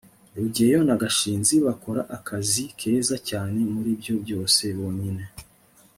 [0.37, 5.23] rugeyo na gashinzi bakora akazi keza cyane muribyo byose bonyine